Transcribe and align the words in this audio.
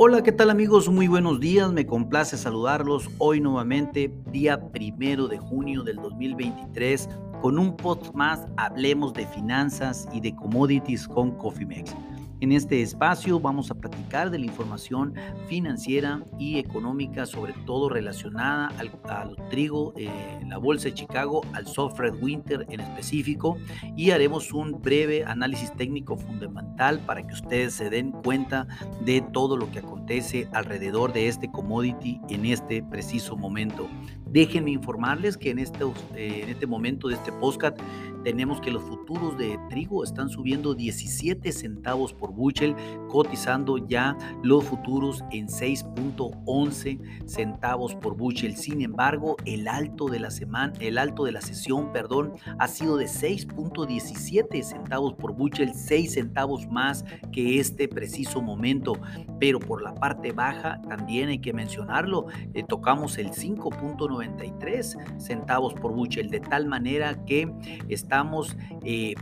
Hola, 0.00 0.22
¿qué 0.22 0.30
tal 0.30 0.48
amigos? 0.50 0.88
Muy 0.88 1.08
buenos 1.08 1.40
días, 1.40 1.72
me 1.72 1.84
complace 1.84 2.36
saludarlos 2.36 3.10
hoy 3.18 3.40
nuevamente, 3.40 4.14
día 4.30 4.70
primero 4.70 5.26
de 5.26 5.38
junio 5.38 5.82
del 5.82 5.96
2023, 5.96 7.08
con 7.42 7.58
un 7.58 7.76
post 7.76 8.14
más, 8.14 8.46
hablemos 8.56 9.12
de 9.12 9.26
finanzas 9.26 10.06
y 10.12 10.20
de 10.20 10.36
commodities 10.36 11.08
con 11.08 11.32
Cofimex. 11.32 11.96
En 12.40 12.52
este 12.52 12.82
espacio 12.82 13.40
vamos 13.40 13.72
a 13.72 13.74
platicar 13.74 14.30
de 14.30 14.38
la 14.38 14.46
información 14.46 15.12
financiera 15.48 16.22
y 16.38 16.60
económica, 16.60 17.26
sobre 17.26 17.52
todo 17.66 17.88
relacionada 17.88 18.72
al, 18.78 19.36
trigo, 19.50 19.92
eh, 19.96 20.08
la 20.46 20.56
bolsa 20.58 20.84
de 20.84 20.94
Chicago, 20.94 21.40
al 21.52 21.66
soft 21.66 21.98
red 21.98 22.14
winter 22.22 22.64
en 22.70 22.78
específico, 22.78 23.58
y 23.96 24.12
haremos 24.12 24.52
un 24.52 24.80
breve 24.80 25.24
análisis 25.24 25.72
técnico 25.72 26.16
fundamental 26.16 27.00
para 27.00 27.26
que 27.26 27.34
ustedes 27.34 27.74
se 27.74 27.90
den 27.90 28.12
cuenta 28.12 28.68
de 29.04 29.20
todo 29.20 29.56
lo 29.56 29.68
que 29.72 29.80
acontece 29.80 30.48
alrededor 30.52 31.12
de 31.12 31.26
este 31.26 31.50
commodity 31.50 32.20
en 32.28 32.46
este 32.46 32.84
preciso 32.84 33.36
momento. 33.36 33.88
Déjenme 34.30 34.70
informarles 34.72 35.36
que 35.36 35.50
en 35.50 35.58
este, 35.58 35.84
eh, 36.14 36.40
en 36.42 36.48
este 36.48 36.66
momento 36.66 37.08
de 37.08 37.14
este 37.14 37.32
podcast 37.32 37.78
tenemos 38.24 38.60
que 38.60 38.70
los 38.70 38.82
futuros 38.82 39.38
de 39.38 39.58
trigo 39.70 40.04
están 40.04 40.28
subiendo 40.28 40.74
17 40.74 41.50
centavos 41.52 42.12
por 42.12 42.32
bushel, 42.32 42.74
cotizando 43.08 43.78
ya 43.78 44.16
los 44.42 44.64
futuros 44.64 45.24
en 45.30 45.46
6.11 45.46 47.26
centavos 47.26 47.94
por 47.94 48.16
bushel. 48.16 48.56
Sin 48.56 48.82
embargo, 48.82 49.36
el 49.44 49.68
alto 49.68 50.08
de 50.08 50.20
la 50.20 50.30
semana, 50.30 50.72
el 50.80 50.98
alto 50.98 51.24
de 51.24 51.32
la 51.32 51.40
sesión, 51.40 51.92
perdón, 51.92 52.32
ha 52.58 52.68
sido 52.68 52.96
de 52.96 53.06
6.17 53.06 54.62
centavos 54.62 55.14
por 55.14 55.34
bushel, 55.34 55.72
6 55.74 56.12
centavos 56.12 56.66
más 56.68 57.04
que 57.32 57.58
este 57.60 57.88
preciso 57.88 58.42
momento. 58.42 58.94
Pero 59.38 59.60
por 59.60 59.82
la 59.82 59.94
parte 59.94 60.32
baja 60.32 60.80
también 60.88 61.28
hay 61.28 61.38
que 61.38 61.52
mencionarlo, 61.52 62.26
eh, 62.54 62.64
tocamos 62.66 63.18
el 63.18 63.30
5.93 63.30 65.20
centavos 65.20 65.74
por 65.74 65.92
bushel, 65.92 66.30
de 66.30 66.40
tal 66.40 66.66
manera 66.66 67.24
que 67.24 67.46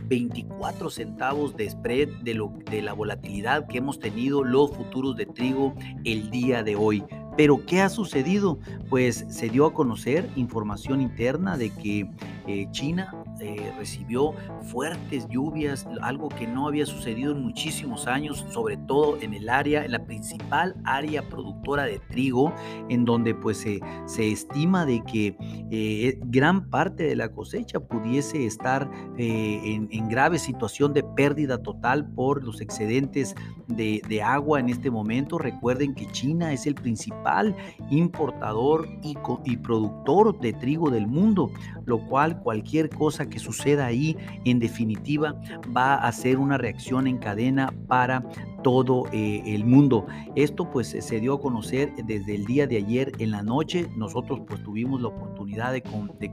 24 0.07 0.87
eh, 0.87 0.91
centavos 0.91 1.55
de 1.55 1.69
spread 1.69 2.09
de, 2.23 2.33
lo, 2.33 2.53
de 2.69 2.81
la 2.81 2.93
volatilidad 2.93 3.67
que 3.67 3.77
hemos 3.79 3.99
tenido 3.99 4.43
los 4.43 4.71
futuros 4.75 5.15
de 5.15 5.25
trigo 5.25 5.73
el 6.03 6.29
día 6.29 6.63
de 6.63 6.75
hoy. 6.75 7.03
Pero 7.37 7.63
¿qué 7.65 7.81
ha 7.81 7.89
sucedido? 7.89 8.59
Pues 8.89 9.25
se 9.29 9.49
dio 9.49 9.67
a 9.67 9.73
conocer 9.73 10.27
información 10.35 11.01
interna 11.01 11.55
de 11.55 11.69
que 11.69 12.09
eh, 12.47 12.67
China 12.71 13.13
eh, 13.39 13.73
recibió 13.77 14.33
fuertes 14.63 15.27
lluvias, 15.29 15.87
algo 16.01 16.29
que 16.29 16.47
no 16.47 16.67
había 16.67 16.85
sucedido 16.85 17.31
en 17.31 17.41
muchísimos 17.41 18.07
años, 18.07 18.45
sobre 18.49 18.77
todo 18.77 19.17
en 19.21 19.33
el 19.33 19.49
área, 19.49 19.85
en 19.85 19.91
la 19.91 20.05
principal 20.05 20.75
área 20.85 21.27
productora 21.27 21.83
de 21.83 21.99
trigo, 21.99 22.53
en 22.89 23.05
donde 23.05 23.35
pues 23.35 23.57
se 23.57 24.31
estima 24.31 24.85
de 24.85 25.03
que 25.03 25.35
eh, 25.71 26.19
gran 26.25 26.69
parte 26.69 27.03
de 27.03 27.15
la 27.15 27.29
cosecha 27.29 27.79
pudiese 27.79 28.45
estar 28.45 28.89
en, 29.17 29.87
grave 30.07 30.39
situación 30.39 30.93
de 30.93 31.03
pérdida 31.03 31.61
total 31.61 32.09
por 32.13 32.43
los 32.43 32.61
excedentes 32.61 33.35
de, 33.67 34.01
de 34.07 34.21
agua 34.21 34.59
en 34.59 34.69
este 34.69 34.89
momento. 34.89 35.37
Recuerden 35.37 35.93
que 35.93 36.07
China 36.11 36.53
es 36.53 36.65
el 36.65 36.75
principal 36.75 37.55
importador 37.89 38.87
y, 39.03 39.17
y 39.45 39.57
productor 39.57 40.39
de 40.39 40.53
trigo 40.53 40.89
del 40.89 41.07
mundo, 41.07 41.51
lo 41.85 41.99
cual 42.07 42.41
cualquier 42.41 42.89
cosa 42.89 43.26
que 43.29 43.39
suceda 43.39 43.85
ahí, 43.85 44.17
en 44.45 44.59
definitiva, 44.59 45.35
va 45.75 45.95
a 45.95 46.11
ser 46.11 46.37
una 46.37 46.57
reacción 46.57 47.07
en 47.07 47.17
cadena 47.17 47.73
para 47.87 48.23
todo 48.63 49.05
eh, 49.13 49.41
el 49.45 49.65
mundo. 49.65 50.05
Esto 50.35 50.69
pues 50.69 50.89
se 50.89 51.19
dio 51.19 51.35
a 51.35 51.41
conocer 51.41 51.93
desde 52.05 52.35
el 52.35 52.45
día 52.45 52.67
de 52.67 52.77
ayer 52.77 53.11
en 53.19 53.31
la 53.31 53.41
noche. 53.41 53.87
Nosotros 53.95 54.41
pues 54.47 54.61
tuvimos 54.63 55.01
la 55.01 55.07
oportunidad 55.09 55.71
de, 55.71 55.83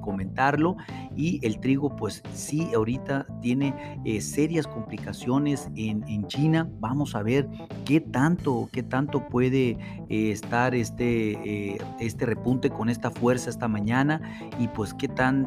comentarlo 0.00 0.76
y 1.16 1.38
el 1.46 1.60
trigo 1.60 1.94
pues 1.94 2.22
sí 2.32 2.68
ahorita 2.74 3.26
tiene 3.40 4.00
eh, 4.04 4.20
serias 4.20 4.66
complicaciones 4.66 5.70
en, 5.76 6.04
China. 6.26 6.68
Vamos 6.80 7.14
a 7.14 7.22
ver 7.22 7.48
qué 7.84 8.00
tanto, 8.00 8.68
qué 8.72 8.82
tanto 8.82 9.28
puede 9.28 9.78
eh, 10.08 10.32
estar 10.32 10.74
este, 10.74 11.78
este 12.00 12.26
repunte 12.26 12.70
con 12.70 12.88
esta 12.88 13.10
fuerza 13.10 13.50
esta 13.50 13.68
mañana 13.68 14.20
y 14.58 14.68
pues 14.68 14.94
qué 14.94 15.08
tan 15.08 15.46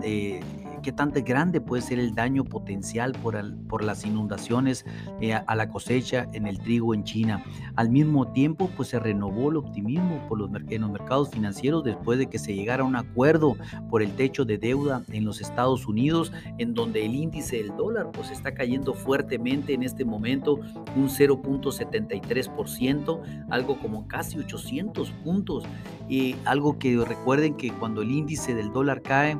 qué 0.88 0.94
tan 0.94 1.12
grande 1.12 1.60
puede 1.60 1.82
ser 1.82 2.00
el 2.00 2.16
daño 2.16 2.46
potencial 2.46 3.12
por, 3.12 3.36
por 3.68 3.84
las 3.84 4.06
inundaciones 4.06 4.86
eh, 5.20 5.34
a 5.34 5.54
la 5.54 5.68
cosecha 5.68 6.30
en 6.32 6.48
el 6.48 6.60
trigo 6.60 6.94
en 6.94 7.04
China. 7.04 7.44
Al 7.76 7.90
mismo 7.90 8.32
tiempo, 8.32 8.70
pues 8.78 8.88
se 8.88 8.98
renovó 8.98 9.50
el 9.50 9.58
optimismo 9.58 10.26
por 10.30 10.40
los, 10.40 10.50
en 10.70 10.82
los 10.82 10.90
mercados 10.90 11.30
financieros 11.30 11.84
después 11.84 12.20
de 12.20 12.28
que 12.28 12.40
se 12.40 12.56
llegara 12.56 12.84
a 12.84 12.86
un 12.86 12.96
acuerdo 12.96 13.58
por 13.90 14.02
el 14.02 14.14
techo 14.14 14.46
de 14.46 14.58
deuda 14.58 15.04
en 15.12 15.26
los 15.26 15.42
Estados 15.42 15.90
Unidos, 15.90 16.32
en 16.58 16.74
donde 16.74 17.06
el 17.06 17.16
índice 17.16 17.58
del 17.58 17.76
dólar 17.76 18.10
pues 18.14 18.32
está 18.32 18.54
cayendo 18.54 18.94
fuertemente 18.94 19.74
en 19.74 19.84
este 19.84 20.06
momento, 20.06 20.62
un 20.96 21.10
0.73%, 21.10 23.46
algo 23.50 23.78
como 23.82 24.08
casi 24.08 24.40
800 24.40 25.12
puntos. 25.26 25.66
Y 26.08 26.38
algo 26.46 26.80
que 26.80 26.96
recuerden 27.04 27.56
que 27.56 27.74
cuando 27.74 28.04
el 28.04 28.12
índice 28.12 28.56
del 28.56 28.72
dólar 28.72 29.02
cae, 29.02 29.38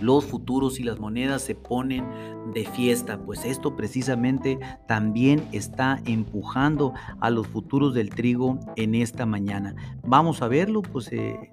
los 0.00 0.24
futuros 0.24 0.80
y 0.80 0.82
las 0.82 0.98
monedas 0.98 1.42
se 1.42 1.54
ponen 1.54 2.04
de 2.52 2.64
fiesta, 2.64 3.18
pues 3.18 3.44
esto 3.44 3.76
precisamente 3.76 4.58
también 4.86 5.46
está 5.52 6.00
empujando 6.06 6.94
a 7.20 7.30
los 7.30 7.46
futuros 7.46 7.94
del 7.94 8.10
trigo 8.10 8.58
en 8.76 8.94
esta 8.94 9.26
mañana. 9.26 9.74
Vamos 10.04 10.42
a 10.42 10.48
verlo, 10.48 10.82
pues... 10.82 11.12
Eh, 11.12 11.50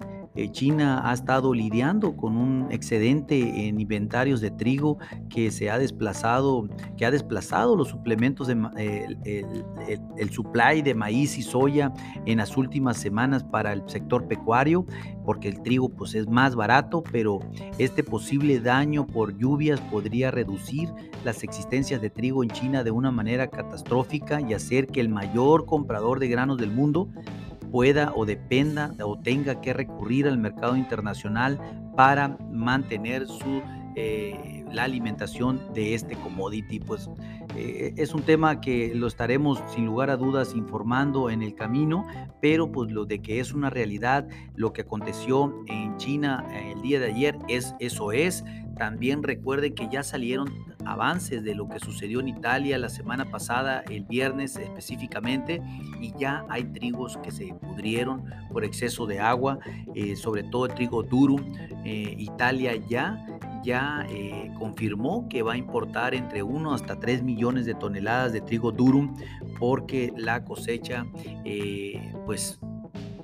China 0.52 1.02
ha 1.08 1.14
estado 1.14 1.54
lidiando 1.54 2.16
con 2.16 2.36
un 2.36 2.70
excedente 2.70 3.66
en 3.66 3.80
inventarios 3.80 4.40
de 4.40 4.50
trigo 4.50 4.98
que 5.30 5.50
se 5.50 5.70
ha 5.70 5.78
desplazado, 5.78 6.68
que 6.96 7.06
ha 7.06 7.10
desplazado 7.10 7.76
los 7.76 7.88
suplementos 7.88 8.46
de 8.46 8.56
el, 10.16 10.30
supply 10.30 10.82
de 10.82 10.94
maíz 10.94 11.38
y 11.38 11.42
soya 11.42 11.92
en 12.26 12.38
las 12.38 12.56
últimas 12.56 12.98
semanas 12.98 13.44
para 13.44 13.72
el 13.72 13.82
sector 13.86 14.28
pecuario, 14.28 14.86
porque 15.24 15.48
el 15.48 15.62
trigo 15.62 15.88
pues 15.88 16.14
es 16.14 16.28
más 16.28 16.54
barato, 16.54 17.02
pero 17.10 17.40
este 17.78 18.02
posible 18.02 18.60
daño 18.60 19.06
por 19.06 19.36
lluvias 19.38 19.80
podría 19.80 20.30
reducir 20.30 20.90
las 21.24 21.42
existencias 21.42 22.00
de 22.00 22.10
trigo 22.10 22.42
en 22.42 22.50
China 22.50 22.84
de 22.84 22.90
una 22.90 23.10
manera 23.10 23.48
catastrófica 23.48 24.40
y 24.40 24.54
hacer 24.54 24.86
que 24.86 25.00
el 25.00 25.08
mayor 25.08 25.66
comprador 25.66 26.20
de 26.20 26.28
granos 26.28 26.58
del 26.58 26.70
mundo 26.70 27.08
pueda 27.70 28.12
o 28.14 28.24
dependa 28.24 28.94
o 29.02 29.18
tenga 29.18 29.60
que 29.60 29.72
recurrir 29.72 30.26
al 30.26 30.38
mercado 30.38 30.76
internacional 30.76 31.58
para 31.96 32.36
mantener 32.50 33.26
su 33.26 33.62
eh, 33.98 34.62
la 34.72 34.84
alimentación 34.84 35.60
de 35.72 35.94
este 35.94 36.16
commodity. 36.16 36.80
Pues 36.80 37.08
eh, 37.56 37.94
es 37.96 38.12
un 38.12 38.22
tema 38.22 38.60
que 38.60 38.94
lo 38.94 39.06
estaremos 39.06 39.62
sin 39.74 39.86
lugar 39.86 40.10
a 40.10 40.18
dudas 40.18 40.54
informando 40.54 41.30
en 41.30 41.42
el 41.42 41.54
camino, 41.54 42.06
pero 42.42 42.70
pues 42.70 42.90
lo 42.90 43.06
de 43.06 43.22
que 43.22 43.40
es 43.40 43.54
una 43.54 43.70
realidad, 43.70 44.28
lo 44.54 44.74
que 44.74 44.82
aconteció 44.82 45.64
en 45.66 45.96
China 45.96 46.46
el 46.52 46.82
día 46.82 47.00
de 47.00 47.06
ayer 47.06 47.38
es 47.48 47.74
eso 47.80 48.12
es. 48.12 48.44
También 48.76 49.22
recuerden 49.22 49.74
que 49.74 49.88
ya 49.90 50.02
salieron 50.02 50.52
avances 50.86 51.42
de 51.42 51.54
lo 51.54 51.68
que 51.68 51.78
sucedió 51.80 52.20
en 52.20 52.28
Italia 52.28 52.78
la 52.78 52.88
semana 52.88 53.30
pasada, 53.30 53.82
el 53.90 54.04
viernes 54.04 54.56
específicamente, 54.56 55.62
y 56.00 56.12
ya 56.18 56.44
hay 56.48 56.64
trigos 56.64 57.18
que 57.18 57.30
se 57.30 57.54
pudrieron 57.54 58.24
por 58.52 58.64
exceso 58.64 59.06
de 59.06 59.20
agua, 59.20 59.58
eh, 59.94 60.16
sobre 60.16 60.42
todo 60.44 60.68
trigo 60.68 61.02
durum. 61.02 61.42
Italia 61.84 62.74
ya 62.88 63.36
ya 63.66 64.06
eh, 64.08 64.52
confirmó 64.58 65.28
que 65.28 65.42
va 65.42 65.54
a 65.54 65.56
importar 65.56 66.14
entre 66.14 66.44
1 66.44 66.72
hasta 66.72 67.00
3 67.00 67.24
millones 67.24 67.66
de 67.66 67.74
toneladas 67.74 68.32
de 68.32 68.40
trigo 68.40 68.70
durum 68.70 69.16
porque 69.58 70.12
la 70.16 70.44
cosecha 70.44 71.04
eh, 71.44 72.12
pues 72.24 72.60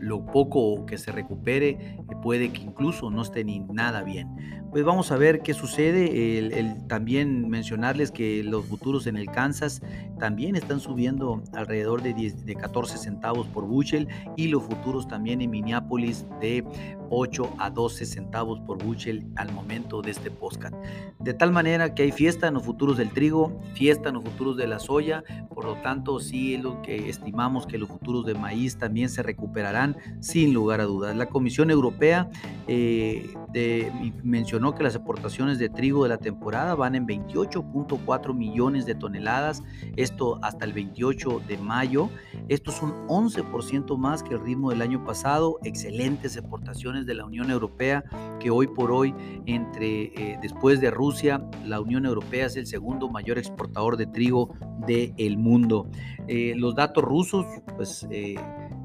lo 0.00 0.26
poco 0.26 0.84
que 0.84 0.98
se 0.98 1.12
recupere 1.12 1.68
eh, 1.68 1.96
puede 2.22 2.52
que 2.52 2.62
incluso 2.62 3.08
no 3.08 3.22
esté 3.22 3.44
ni 3.44 3.60
nada 3.60 4.02
bien. 4.02 4.61
Pues 4.72 4.84
vamos 4.84 5.12
a 5.12 5.18
ver 5.18 5.42
qué 5.42 5.52
sucede. 5.52 6.74
También 6.88 7.50
mencionarles 7.50 8.10
que 8.10 8.42
los 8.42 8.64
futuros 8.64 9.06
en 9.06 9.18
el 9.18 9.30
Kansas 9.30 9.82
también 10.18 10.56
están 10.56 10.80
subiendo 10.80 11.42
alrededor 11.52 12.00
de, 12.00 12.14
10, 12.14 12.46
de 12.46 12.54
14 12.54 12.96
centavos 12.96 13.46
por 13.48 13.66
bushel 13.66 14.08
y 14.34 14.48
los 14.48 14.62
futuros 14.62 15.06
también 15.06 15.42
en 15.42 15.50
Minneapolis 15.50 16.24
de 16.40 16.64
8 17.10 17.56
a 17.58 17.68
12 17.68 18.06
centavos 18.06 18.60
por 18.60 18.82
bushel 18.82 19.26
al 19.36 19.52
momento 19.52 20.00
de 20.00 20.12
este 20.12 20.30
podcast. 20.30 20.74
De 21.18 21.34
tal 21.34 21.52
manera 21.52 21.94
que 21.94 22.04
hay 22.04 22.12
fiesta 22.12 22.48
en 22.48 22.54
los 22.54 22.62
futuros 22.62 22.96
del 22.96 23.10
trigo, 23.10 23.60
fiesta 23.74 24.08
en 24.08 24.14
los 24.14 24.24
futuros 24.24 24.56
de 24.56 24.66
la 24.66 24.78
soya, 24.78 25.22
por 25.54 25.66
lo 25.66 25.74
tanto 25.82 26.18
sí 26.18 26.54
es 26.54 26.62
lo 26.62 26.80
que 26.80 27.10
estimamos 27.10 27.66
que 27.66 27.76
los 27.76 27.90
futuros 27.90 28.24
de 28.24 28.32
maíz 28.32 28.78
también 28.78 29.10
se 29.10 29.22
recuperarán 29.22 29.98
sin 30.20 30.54
lugar 30.54 30.80
a 30.80 30.84
dudas. 30.84 31.14
La 31.14 31.26
Comisión 31.26 31.70
Europea 31.70 32.30
eh, 32.68 33.34
de, 33.52 33.92
mencionó 34.22 34.61
que 34.70 34.84
las 34.84 34.94
exportaciones 34.94 35.58
de 35.58 35.68
trigo 35.68 36.04
de 36.04 36.08
la 36.08 36.18
temporada 36.18 36.76
van 36.76 36.94
en 36.94 37.06
28.4 37.06 38.32
millones 38.32 38.86
de 38.86 38.94
toneladas, 38.94 39.62
esto 39.96 40.38
hasta 40.42 40.64
el 40.64 40.72
28 40.72 41.42
de 41.48 41.58
mayo. 41.58 42.08
Esto 42.48 42.70
es 42.70 42.80
un 42.80 42.92
11% 43.08 43.96
más 43.98 44.22
que 44.22 44.34
el 44.34 44.40
ritmo 44.40 44.70
del 44.70 44.80
año 44.80 45.04
pasado. 45.04 45.58
Excelentes 45.64 46.36
exportaciones 46.36 47.04
de 47.06 47.14
la 47.14 47.24
Unión 47.24 47.50
Europea, 47.50 48.04
que 48.38 48.50
hoy 48.50 48.68
por 48.68 48.92
hoy, 48.92 49.14
entre 49.46 50.12
eh, 50.14 50.38
después 50.40 50.80
de 50.80 50.90
Rusia, 50.90 51.44
la 51.64 51.80
Unión 51.80 52.06
Europea 52.06 52.46
es 52.46 52.56
el 52.56 52.66
segundo 52.66 53.10
mayor 53.10 53.38
exportador 53.38 53.96
de 53.96 54.06
trigo 54.06 54.54
del 54.86 55.38
mundo. 55.38 55.88
Eh, 56.28 56.54
los 56.56 56.76
datos 56.76 57.02
rusos, 57.02 57.44
pues 57.76 58.06
eh, 58.10 58.36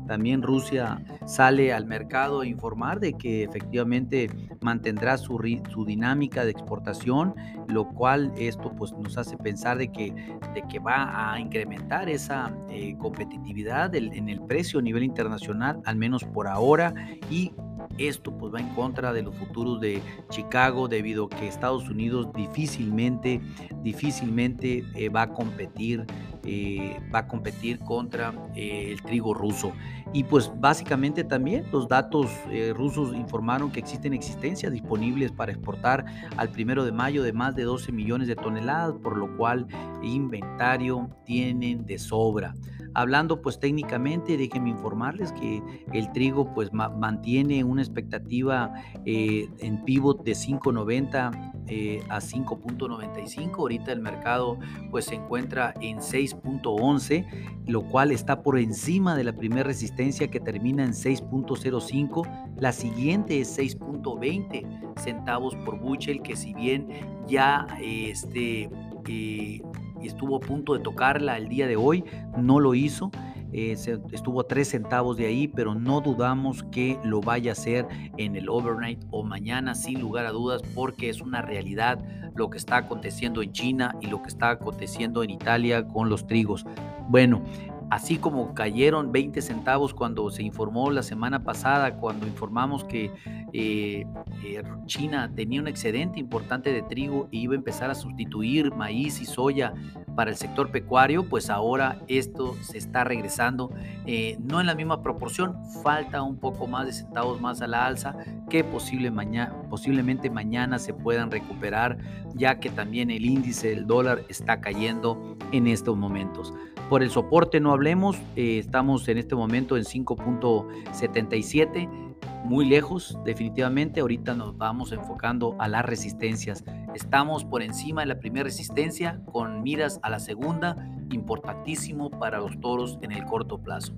también 0.08 0.42
Rusia 0.42 1.04
sale 1.26 1.74
al 1.74 1.86
mercado 1.86 2.42
a 2.42 2.48
informar 2.48 3.00
de 3.00 3.14
que 3.14 3.44
efectivamente 3.44 4.30
mantendrá 4.62 5.18
su, 5.18 5.38
su 5.70 5.86
dinámica 5.86 6.46
de 6.46 6.52
exportación, 6.52 7.36
lo 7.68 7.90
cual 7.90 8.34
esto 8.38 8.72
pues, 8.76 8.94
nos 8.94 9.18
hace 9.18 9.38
pensar 9.38 9.78
de 9.78 9.92
que, 9.92 10.12
de 10.54 10.64
que 10.70 10.80
va 10.80 11.34
a 11.34 11.40
incrementar 11.40 12.10
esa 12.10 12.56
eh, 12.70 12.96
competitividad 12.98 13.94
en 13.96 14.30
el 14.30 14.42
precio 14.42 14.80
a 14.80 14.82
nivel 14.82 15.04
internacional, 15.04 15.82
al 15.86 15.96
menos 15.96 16.24
por 16.24 16.48
ahora, 16.48 16.94
y 17.30 17.52
esto 17.98 18.38
pues 18.38 18.54
va 18.54 18.60
en 18.60 18.70
contra 18.70 19.14
de 19.14 19.24
los 19.24 19.36
futuros 19.36 19.80
de 19.80 20.02
Chicago 20.30 20.88
debido 20.88 21.26
a 21.26 21.30
que 21.30 21.48
Estados 21.48 21.90
Unidos 21.90 22.28
difícilmente, 22.34 23.42
difícilmente 23.82 24.84
eh, 24.96 25.10
va 25.10 25.24
a 25.24 25.34
competir, 25.34 26.06
eh, 26.48 27.00
va 27.14 27.20
a 27.20 27.28
competir 27.28 27.80
contra 27.80 28.34
eh, 28.56 28.90
el 28.92 29.02
trigo 29.04 29.34
ruso. 29.34 29.74
Y 30.14 30.24
pues 30.24 30.50
básicamente 30.60 31.24
también 31.24 31.66
los 31.72 31.88
datos 31.90 32.28
rusos 32.74 33.14
informaron 33.14 33.70
que 33.70 33.82
existen 33.82 34.14
existencias 34.14 34.72
disponibles 34.72 35.34
para 35.34 35.52
exportar 35.52 36.06
al 36.38 36.50
primero 36.50 36.86
de 36.86 36.94
mayo 36.94 37.24
de 37.24 37.34
más 37.34 37.56
de 37.56 37.64
12 37.64 37.92
millones 37.92 38.30
de 38.30 38.36
toneladas, 38.38 38.96
por 39.04 39.18
lo 39.18 39.36
cual 39.36 39.68
inventario 40.02 41.10
tienen 41.26 41.86
de 41.86 42.00
sobra. 42.00 42.54
Hablando 42.98 43.44
pues 43.44 43.60
técnicamente, 43.60 44.38
déjenme 44.38 44.72
informarles 44.72 45.32
que 45.34 45.62
el 45.94 46.12
trigo 46.14 46.52
pues 46.56 46.74
mantiene 46.74 47.64
una 47.64 47.84
expectativa 47.84 48.74
eh, 49.06 49.48
en 49.60 49.84
pivot 49.84 50.24
de 50.24 50.32
5.90 50.32 51.57
eh, 51.68 52.02
a 52.10 52.20
5.95. 52.20 53.60
Ahorita 53.60 53.92
el 53.92 54.02
mercado 54.02 54.58
pues 54.92 55.06
se 55.06 55.16
encuentra 55.16 55.74
en 55.82 55.98
6.11, 55.98 57.26
lo 57.66 57.84
cual 57.84 58.12
está 58.12 58.42
por 58.42 58.58
encima 58.58 59.16
de 59.16 59.24
la 59.24 59.34
primera 59.34 59.64
resistencia 59.64 60.30
que 60.30 60.40
termina 60.40 60.84
en 60.84 60.92
6.05. 60.92 62.56
La 62.58 62.72
siguiente 62.72 63.42
es 63.42 63.58
6.20 63.58 65.00
centavos 65.00 65.56
por 65.66 65.80
buchel, 65.80 66.22
que 66.22 66.36
si 66.36 66.54
bien 66.54 66.90
ya 67.28 67.68
este, 67.82 68.70
eh, 69.08 69.62
estuvo 70.02 70.38
a 70.38 70.40
punto 70.40 70.74
de 70.74 70.80
tocarla 70.80 71.38
el 71.38 71.50
día 71.50 71.68
de 71.68 71.76
hoy, 71.76 72.04
no 72.38 72.60
lo 72.60 72.76
hizo. 72.76 73.12
Eh, 73.54 73.76
estuvo 74.12 74.42
a 74.42 74.48
3 74.48 74.68
centavos 74.68 75.18
de 75.18 75.26
ahí, 75.26 75.48
pero 75.48 75.76
no 75.76 76.02
dudamos 76.02 76.64
que 76.72 77.00
lo 77.04 77.22
vaya 77.22 77.52
a 77.52 77.54
hacer 77.54 77.88
en 78.18 78.36
el 78.36 78.50
overnight 78.50 79.04
o 79.12 79.24
mañana, 79.24 79.76
sin 79.76 80.00
lugar 80.02 80.26
a 80.26 80.32
dudas, 80.32 80.62
porque 80.76 81.10
es 81.10 81.22
una 81.22 81.42
realidad 81.42 82.04
lo 82.36 82.50
que 82.50 82.58
está 82.58 82.78
aconteciendo 82.78 83.42
en 83.42 83.52
China 83.52 83.96
y 84.02 84.08
lo 84.08 84.22
que 84.22 84.30
está 84.30 84.52
aconteciendo 84.52 85.24
en 85.24 85.32
Italia 85.32 85.88
con 85.88 86.10
los 86.10 86.28
trigos. 86.28 86.66
Bueno, 87.10 87.42
así 87.90 88.18
como 88.18 88.54
cayeron 88.54 89.12
20 89.12 89.42
centavos 89.42 89.94
cuando 89.94 90.30
se 90.30 90.44
informó 90.44 90.92
la 90.92 91.04
semana 91.04 91.44
pasada, 91.44 91.96
cuando 91.96 92.28
informamos 92.28 92.84
que 92.84 93.12
eh, 93.54 94.06
eh, 94.44 94.64
China 94.86 95.32
tenía 95.36 95.62
un 95.62 95.68
excedente 95.68 96.20
importante 96.20 96.72
de 96.72 96.82
trigo 96.84 97.28
y 97.32 97.42
iba 97.42 97.54
a 97.54 97.58
empezar 97.58 97.90
a 97.90 97.96
sustituir 97.96 98.74
maíz 98.74 99.22
y 99.22 99.26
soya 99.26 99.74
para 100.18 100.32
el 100.32 100.36
sector 100.36 100.70
pecuario, 100.72 101.30
pues 101.30 101.50
ahora 101.52 102.00
esto 102.08 102.56
se 102.64 102.80
está 102.80 103.04
regresando, 103.04 103.70
eh, 104.08 104.40
no 104.42 104.60
en 104.60 104.66
la 104.66 104.74
misma 104.74 105.04
proporción, 105.04 105.56
falta 105.84 106.24
un 106.24 106.38
poco 106.38 106.66
más 106.66 106.88
de 106.88 106.94
centavos 106.94 107.40
más 107.40 107.62
a 107.62 107.68
la 107.68 107.86
alza 107.86 108.16
que 108.50 108.64
posible 108.64 109.12
mañana, 109.12 109.54
posiblemente 109.70 110.32
mañana 110.32 110.80
se 110.80 110.96
puedan 110.96 111.30
recuperar, 111.30 112.00
ya 112.34 112.60
que 112.60 112.72
también 112.72 113.12
el 113.12 113.26
índice 113.26 113.70
del 113.70 113.86
dólar 113.86 114.24
está 114.28 114.60
cayendo 114.60 115.38
en 115.52 115.68
estos 115.68 115.96
momentos. 115.96 116.52
Por 116.90 117.04
el 117.04 117.12
soporte 117.12 117.60
no 117.60 117.72
hablemos, 117.72 118.18
eh, 118.36 118.58
estamos 118.58 119.08
en 119.10 119.20
este 119.20 119.36
momento 119.36 119.78
en 119.78 119.84
5.77, 119.84 122.07
muy 122.44 122.66
lejos 122.66 123.18
definitivamente, 123.26 124.00
ahorita 124.00 124.34
nos 124.34 124.58
vamos 124.58 124.92
enfocando 124.92 125.56
a 125.60 125.68
las 125.68 125.86
resistencias. 125.86 126.64
Estamos 126.96 127.44
por 127.46 127.62
encima 127.62 128.02
de 128.02 128.08
la 128.08 128.20
primera 128.20 128.46
resistencia 128.46 129.22
con 129.32 129.64
miras 129.64 130.00
a 130.04 130.10
la 130.10 130.20
segunda, 130.20 130.76
importantísimo 131.12 132.10
para 132.10 132.40
los 132.40 132.60
toros 132.60 132.98
en 133.02 133.12
el 133.12 133.26
corto 133.26 133.60
plazo. 133.60 133.94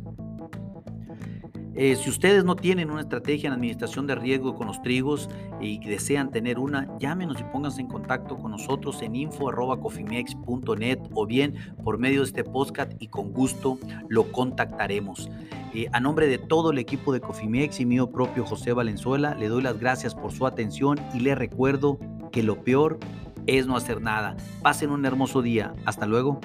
Eh, 1.81 1.95
si 1.95 2.09
ustedes 2.09 2.43
no 2.43 2.57
tienen 2.57 2.91
una 2.91 2.99
estrategia 2.99 3.47
en 3.47 3.53
administración 3.53 4.05
de 4.05 4.15
riesgo 4.15 4.53
con 4.53 4.67
los 4.67 4.81
trigos 4.81 5.29
y 5.61 5.79
desean 5.79 6.29
tener 6.29 6.59
una, 6.59 6.89
llámenos 6.99 7.39
y 7.39 7.43
pónganse 7.45 7.79
en 7.79 7.87
contacto 7.87 8.37
con 8.37 8.51
nosotros 8.51 9.01
en 9.01 9.15
info.cofimex.net 9.15 10.99
o 11.13 11.25
bien 11.25 11.55
por 11.81 11.97
medio 11.97 12.19
de 12.19 12.25
este 12.25 12.43
podcast 12.43 12.91
y 12.99 13.07
con 13.07 13.31
gusto 13.31 13.77
lo 14.09 14.29
contactaremos. 14.31 15.29
Eh, 15.73 15.87
a 15.91 15.99
nombre 15.99 16.27
de 16.27 16.37
todo 16.37 16.71
el 16.71 16.79
equipo 16.79 17.13
de 17.13 17.21
Cofimex 17.21 17.79
y 17.79 17.85
mío 17.85 18.09
propio 18.09 18.45
José 18.45 18.73
Valenzuela, 18.73 19.35
le 19.35 19.47
doy 19.47 19.61
las 19.61 19.79
gracias 19.79 20.15
por 20.15 20.31
su 20.31 20.47
atención 20.47 20.99
y 21.13 21.19
le 21.19 21.35
recuerdo 21.35 21.99
que 22.31 22.43
lo 22.43 22.63
peor 22.63 22.99
es 23.45 23.67
no 23.67 23.75
hacer 23.75 24.01
nada. 24.01 24.35
Pasen 24.61 24.91
un 24.91 25.05
hermoso 25.05 25.41
día. 25.41 25.73
Hasta 25.85 26.05
luego. 26.05 26.39